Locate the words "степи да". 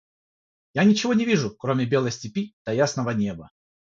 2.11-2.71